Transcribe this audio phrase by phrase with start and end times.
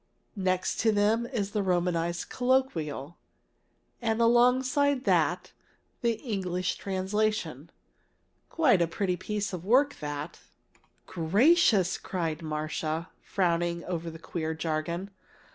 [0.35, 3.19] Next to them is the Romanized Colloquial,
[4.01, 5.51] and alongside of that
[6.01, 7.69] the English translation.
[8.49, 10.39] Quite a pretty piece of work that!"
[11.05, 15.11] "Gracious!" cried Marcia, frowning over the queer jargon.